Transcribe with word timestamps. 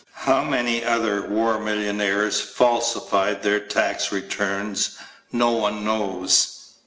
How 0.25 0.43
many 0.43 0.83
other 0.83 1.27
war 1.27 1.59
millionaires 1.59 2.41
falsified 2.41 3.43
their 3.43 3.59
tax 3.59 4.11
returns 4.11 4.97
no 5.31 5.51
one 5.51 5.85
knows. 5.85 6.73